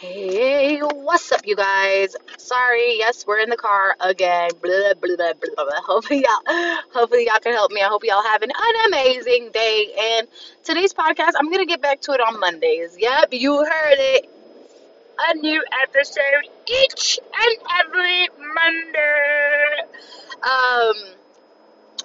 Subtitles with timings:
[0.00, 2.14] Hey, what's up, you guys?
[2.36, 4.50] Sorry, yes, we're in the car again.
[4.62, 5.80] Blah, blah, blah, blah, blah.
[5.86, 7.82] Hopefully, y'all, hopefully y'all can help me.
[7.82, 9.92] I hope y'all having an amazing day.
[10.00, 10.28] And
[10.62, 12.94] today's podcast, I'm gonna get back to it on Mondays.
[12.96, 14.30] Yep, you heard it.
[15.30, 19.80] A new episode each and every Monday.
[20.44, 20.94] Um,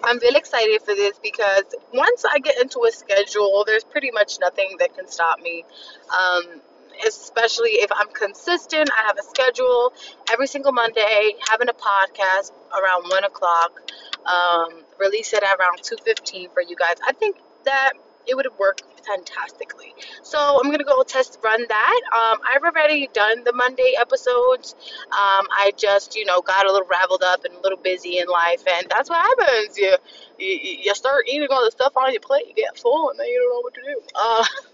[0.03, 4.39] I'm really excited for this because once I get into a schedule, there's pretty much
[4.41, 5.63] nothing that can stop me.
[6.09, 6.61] Um,
[7.05, 9.93] especially if I'm consistent, I have a schedule
[10.31, 13.91] every single Monday, having a podcast around one o'clock,
[14.25, 16.95] um, release it around two fifteen for you guys.
[17.05, 17.93] I think that
[18.27, 19.93] it would work fantastically.
[20.21, 22.01] So I'm gonna go test run that.
[22.13, 24.75] Um, I've already done the Monday episodes.
[25.05, 28.27] Um, I just you know got a little raveled up and a little busy in
[28.27, 29.77] life, and that's what happens.
[29.77, 29.95] You
[30.39, 33.27] you, you start eating all the stuff on your plate, you get full, and then
[33.27, 34.01] you don't know what to do.
[34.15, 34.45] Uh,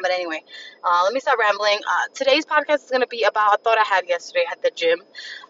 [0.00, 0.42] but anyway,
[0.82, 1.78] uh, let me stop rambling.
[1.86, 4.70] Uh, today's podcast is going to be about a thought I had yesterday at the
[4.74, 5.00] gym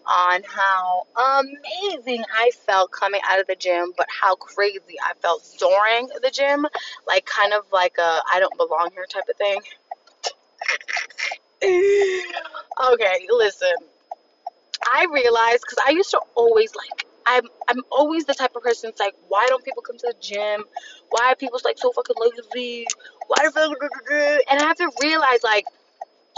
[0.05, 5.43] on how amazing I felt coming out of the gym, but how crazy I felt
[5.57, 6.65] during the gym.
[7.07, 9.59] Like, kind of like a I don't belong here type of thing.
[12.93, 13.73] okay, listen.
[14.87, 18.89] I realized because I used to always like I'm I'm always the type of person
[18.89, 20.63] that's like, why don't people come to the gym?
[21.09, 22.85] Why are people like so fucking lazy?
[24.49, 25.65] And I have to realize like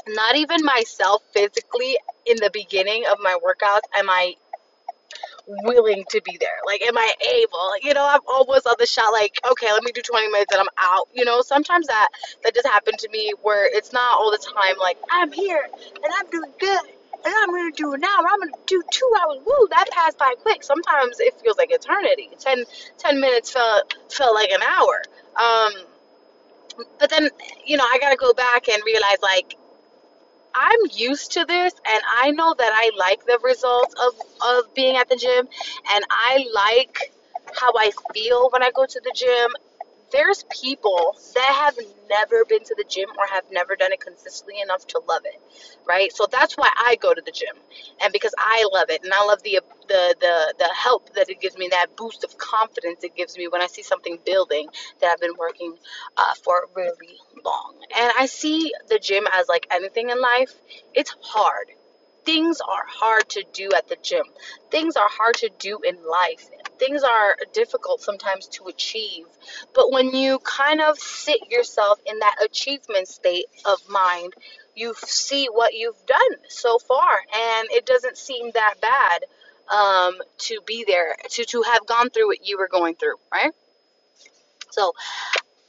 [0.07, 4.35] not even myself physically in the beginning of my workouts am I
[5.47, 6.59] willing to be there.
[6.65, 7.71] Like, am I able?
[7.81, 9.11] You know, I'm always on the shot.
[9.11, 11.07] Like, okay, let me do 20 minutes and I'm out.
[11.13, 12.09] You know, sometimes that
[12.43, 14.77] that just happened to me where it's not all the time.
[14.79, 15.67] Like, I'm here
[16.03, 16.81] and I'm doing good
[17.25, 18.17] and I'm gonna do it now.
[18.17, 19.37] I'm gonna do two hours.
[19.45, 20.63] Woo, that passed by quick.
[20.63, 22.29] Sometimes it feels like eternity.
[22.37, 22.65] 10,
[22.97, 25.01] 10 minutes felt felt like an hour.
[25.39, 25.71] Um,
[26.99, 27.29] but then
[27.65, 29.55] you know I gotta go back and realize like
[30.53, 34.97] I'm used to this and I know that I like the results of, of being
[34.97, 35.47] at the gym
[35.93, 37.13] and I like
[37.55, 39.51] how I feel when I go to the gym
[40.11, 41.77] there's people that have
[42.09, 45.41] never been to the gym or have never done it consistently enough to love it
[45.85, 47.55] right so that's why i go to the gym
[48.01, 51.39] and because i love it and i love the the the, the help that it
[51.39, 54.67] gives me that boost of confidence it gives me when i see something building
[54.99, 55.75] that i've been working
[56.17, 60.53] uh, for really long and i see the gym as like anything in life
[60.93, 61.71] it's hard
[62.27, 64.23] things are hard to do at the gym.
[64.69, 66.49] Things are hard to do in life.
[66.79, 69.25] Things are difficult sometimes to achieve.
[69.73, 74.33] But when you kind of sit yourself in that achievement state of mind,
[74.75, 79.25] you see what you've done so far, and it doesn't seem that bad
[79.75, 83.51] um, to be there, to, to have gone through what you were going through, right?
[84.69, 84.93] So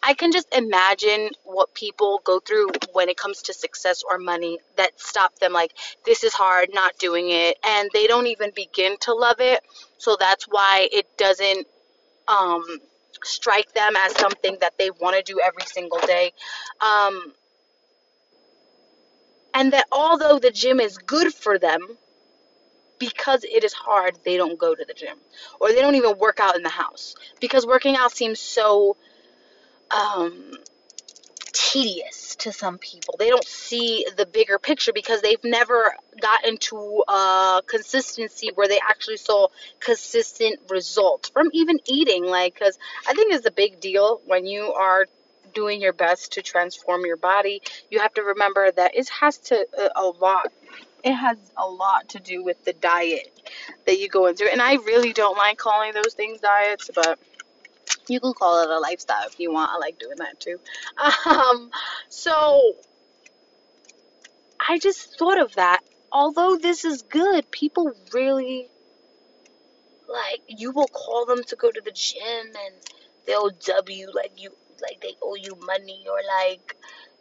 [0.08, 4.58] I can just imagine what people go through when it comes to success or money
[4.76, 5.74] that stop them like
[6.06, 9.60] this is hard not doing it and they don't even begin to love it.
[9.98, 11.66] So that's why it doesn't
[12.26, 12.64] um
[13.22, 16.32] strike them as something that they want to do every single day.
[16.80, 17.34] Um
[19.52, 21.80] and that although the gym is good for them
[22.98, 25.19] because it is hard they don't go to the gym
[25.60, 27.14] or they don't even work out in the house.
[27.40, 28.96] Because working out seems so
[29.91, 30.53] um
[31.53, 33.16] tedious to some people.
[33.19, 38.81] They don't see the bigger picture because they've never gotten to a consistency where they
[38.88, 39.49] actually saw
[39.81, 42.25] consistent results from even eating.
[42.25, 45.06] Like, because I think it's a big deal when you are
[45.54, 47.62] doing your best to transform your body.
[47.91, 50.53] You have to remember that it has to a, a lot.
[51.03, 53.41] It has a lot to do with the diet
[53.87, 54.50] that you go into.
[54.50, 57.19] And I really don't like calling those things diets, but
[58.08, 59.70] you can call it a lifestyle if you want.
[59.70, 60.58] I like doing that too.
[61.26, 61.70] Um,
[62.08, 62.74] so
[64.58, 65.80] I just thought of that.
[66.10, 68.69] Although this is good, people really
[70.08, 72.74] like you will call them to go to the gym and
[73.26, 76.76] they'll W like you like they owe you money or like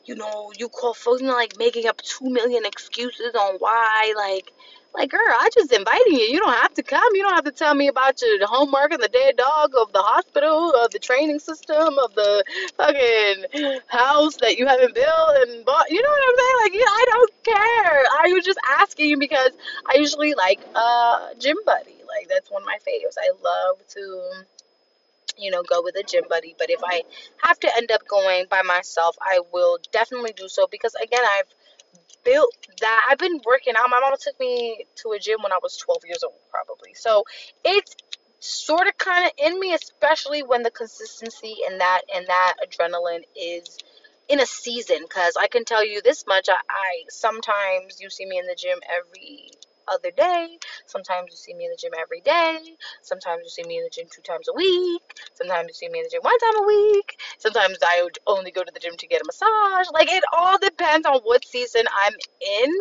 [0.06, 4.54] you know you call folks and like making up two million excuses on why like
[4.94, 6.26] like, girl, I just inviting you.
[6.26, 7.08] You don't have to come.
[7.14, 10.02] You don't have to tell me about your homework and the dead dog of the
[10.02, 12.44] hospital, of the training system, of the
[12.78, 15.90] fucking house that you haven't built and bought.
[15.92, 16.58] You know what I'm saying?
[16.64, 18.04] Like, yeah, I don't care.
[18.24, 19.52] I was just asking because
[19.86, 21.96] I usually like a gym buddy.
[22.08, 23.18] Like, that's one of my faves.
[23.20, 24.46] I love to
[25.40, 26.56] you know, go with a gym buddy.
[26.58, 27.04] But if I
[27.44, 31.54] have to end up going by myself, I will definitely do so because again, I've
[32.24, 33.08] built that.
[33.10, 33.90] I've been working out.
[33.90, 36.94] My mama took me to a gym when I was 12 years old, probably.
[36.94, 37.24] So
[37.64, 37.96] it's
[38.40, 43.24] sort of kind of in me, especially when the consistency and that and that adrenaline
[43.36, 43.78] is
[44.28, 48.26] in a season because I can tell you this much I, I sometimes you see
[48.26, 49.52] me in the gym every
[49.88, 50.58] other day.
[50.86, 52.60] Sometimes you see me in the gym every day.
[53.02, 55.02] Sometimes you see me in the gym two times a week.
[55.34, 57.18] Sometimes you see me in the gym one time a week.
[57.38, 59.88] Sometimes I would only go to the gym to get a massage.
[59.94, 62.74] Like it all depends on what season I'm in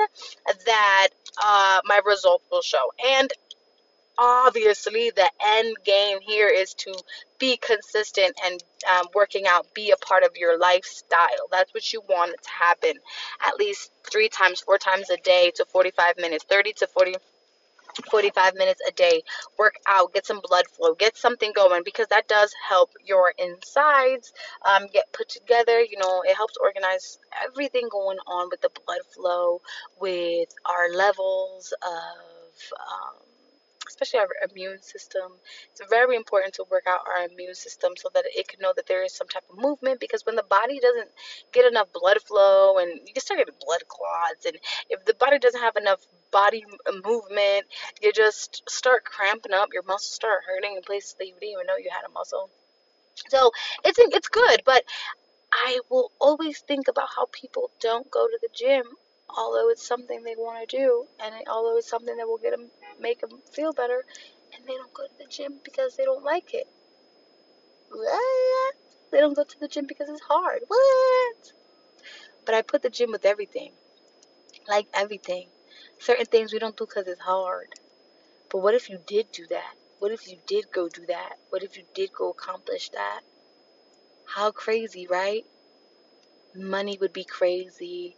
[0.66, 1.08] that
[1.42, 2.90] uh, my results will show.
[3.06, 3.30] And
[4.18, 6.94] obviously the end game here is to
[7.38, 11.48] be consistent and um, working out be a part of your lifestyle.
[11.50, 12.92] That's what you want it to happen
[13.46, 17.14] at least three times four times a day to 45 minutes 30 to 40
[18.10, 19.22] 45 minutes a day.
[19.58, 24.32] Work out get some blood flow get something going because that does help your insides
[24.68, 25.80] um, get put together.
[25.80, 29.60] You know it helps organize everything going on with the blood flow
[30.00, 33.35] with our levels of um,
[33.88, 35.32] especially our immune system.
[35.70, 38.86] It's very important to work out our immune system so that it can know that
[38.86, 41.10] there is some type of movement because when the body doesn't
[41.52, 44.56] get enough blood flow and you start getting blood clots and
[44.90, 47.66] if the body doesn't have enough body uh, movement,
[48.02, 51.66] you just start cramping up, your muscles start hurting in places that you didn't even
[51.66, 52.50] know you had a muscle.
[53.28, 53.50] So
[53.84, 54.84] it's it's good, but
[55.52, 58.84] I will always think about how people don't go to the gym
[59.28, 62.52] although it's something they want to do and it, although it's something that will get
[62.52, 62.70] them
[63.00, 64.04] make them feel better
[64.54, 66.68] and they don't go to the gym because they don't like it.
[67.90, 68.74] What?
[69.10, 70.60] They don't go to the gym because it's hard.
[70.66, 71.52] What?
[72.44, 73.72] But i put the gym with everything.
[74.68, 75.48] Like everything.
[75.98, 77.68] Certain things we don't do because it's hard.
[78.50, 79.74] But what if you did do that?
[79.98, 81.38] What if you did go do that?
[81.50, 83.20] What if you did go accomplish that?
[84.26, 85.46] How crazy right?
[86.54, 88.16] Money would be crazy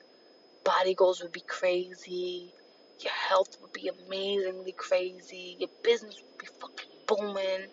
[0.69, 2.53] body goals would be crazy.
[3.01, 5.57] Your health would be amazingly crazy.
[5.59, 7.69] Your business would be fucking booming.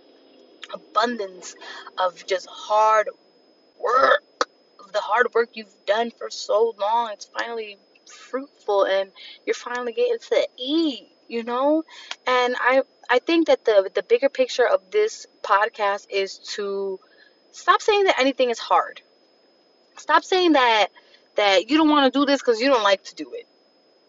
[0.74, 1.56] Abundance
[1.97, 3.09] of just hard
[3.77, 4.47] work.
[4.94, 7.09] The hard work you've done for so long.
[7.12, 7.77] It's finally
[8.09, 9.12] fruitful and
[9.45, 11.83] you're finally getting to eat, you know?
[12.25, 17.01] And I I think that the the bigger picture of this podcast is to
[17.51, 19.01] stop saying that anything is hard.
[19.98, 20.88] Stop saying that
[21.35, 23.47] that you don't want to do this because you don't like to do it.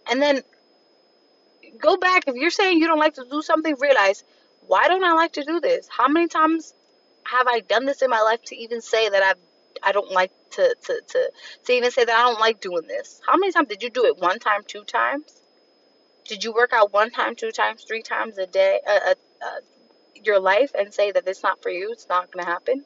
[0.08, 0.43] And then
[1.78, 2.25] go back.
[2.26, 4.25] If you're saying you don't like to do something, realize
[4.67, 5.88] why don't I like to do this?
[5.88, 6.75] How many times
[7.25, 9.38] have I done this in my life to even say that I've
[9.82, 11.31] I don't like to, to, to,
[11.64, 13.20] to even say that I don't like doing this.
[13.26, 14.19] How many times did you do it?
[14.19, 15.43] One time, two times?
[16.25, 19.61] Did you work out one time, two times, three times a day, uh, uh, uh,
[20.14, 21.93] your life and say that it's not for you?
[21.93, 22.84] It's not going to happen?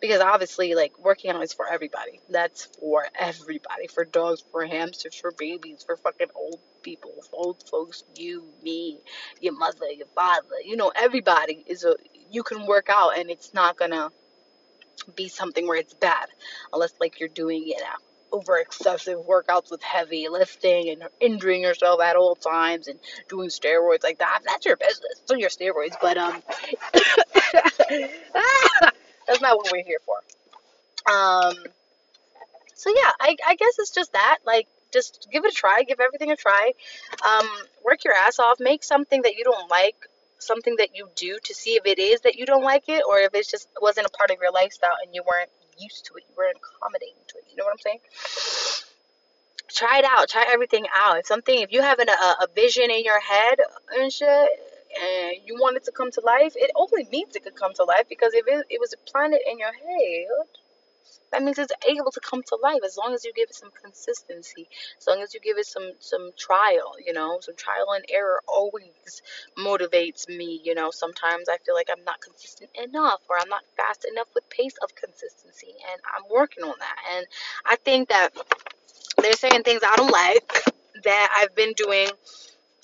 [0.00, 5.14] Because obviously like working out is for everybody that's for everybody for dogs for hamsters
[5.14, 9.00] for babies for fucking old people old folks you me
[9.40, 11.94] your mother your father you know everybody is a
[12.30, 14.10] you can work out and it's not gonna
[15.14, 16.26] be something where it's bad
[16.72, 22.00] unless like you're doing it out over excessive workouts with heavy lifting and injuring yourself
[22.02, 22.98] at all times and
[23.28, 26.42] doing steroids like that that's your business it's your steroids but um
[29.28, 30.16] That's not what we're here for.
[31.12, 31.54] Um,
[32.74, 34.38] so yeah, I, I guess it's just that.
[34.44, 35.82] Like, just give it a try.
[35.82, 36.72] Give everything a try.
[37.26, 37.46] Um,
[37.84, 38.58] work your ass off.
[38.58, 39.96] Make something that you don't like
[40.38, 43.18] something that you do to see if it is that you don't like it or
[43.18, 46.24] if it just wasn't a part of your lifestyle and you weren't used to it.
[46.28, 47.44] You weren't accommodating to it.
[47.50, 47.98] You know what I'm saying?
[49.68, 50.28] Try it out.
[50.28, 51.18] Try everything out.
[51.18, 53.58] If something, if you have an, a, a vision in your head
[53.98, 54.48] and shit,
[55.00, 57.84] and you want it to come to life, it only means it could come to
[57.84, 60.48] life because if it, it was a planted in your head,
[61.32, 63.70] that means it's able to come to life as long as you give it some
[63.82, 64.68] consistency,
[64.98, 68.40] as long as you give it some some trial, you know, some trial and error
[68.48, 69.22] always
[69.58, 70.90] motivates me, you know.
[70.90, 74.74] Sometimes I feel like I'm not consistent enough or I'm not fast enough with pace
[74.82, 76.96] of consistency and I'm working on that.
[77.16, 77.26] And
[77.66, 78.30] I think that
[79.18, 80.64] there's certain things I don't like
[81.04, 82.08] that I've been doing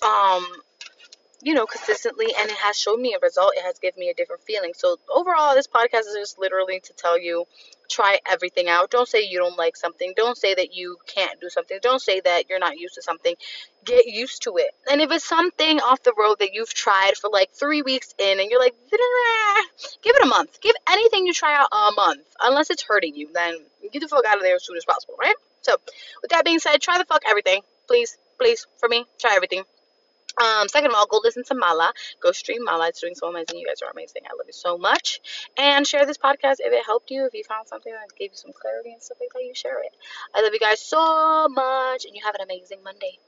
[0.04, 0.44] um
[1.44, 3.52] you know, consistently and it has shown me a result.
[3.54, 4.72] It has given me a different feeling.
[4.74, 7.44] So overall, this podcast is just literally to tell you,
[7.90, 8.90] try everything out.
[8.90, 10.14] Don't say you don't like something.
[10.16, 11.78] Don't say that you can't do something.
[11.82, 13.34] Don't say that you're not used to something.
[13.84, 14.70] Get used to it.
[14.90, 18.40] And if it's something off the road that you've tried for like three weeks in
[18.40, 20.60] and you're like, give it a month.
[20.62, 22.26] Give anything you try out a month.
[22.40, 23.58] Unless it's hurting you, then
[23.92, 25.34] get the fuck out of there as soon as possible, right?
[25.60, 25.76] So
[26.22, 27.60] with that being said, try the fuck everything.
[27.86, 29.64] Please, please, for me, try everything.
[30.42, 31.92] Um, second of all, go listen to Mala.
[32.20, 32.88] Go stream Mala.
[32.88, 33.58] It's doing so amazing.
[33.58, 34.22] You guys are amazing.
[34.26, 35.20] I love you so much.
[35.56, 37.26] And share this podcast if it helped you.
[37.26, 39.80] If you found something that gave you some clarity and stuff like that, you share
[39.82, 39.94] it.
[40.34, 42.04] I love you guys so much.
[42.04, 43.18] And you have an amazing Monday.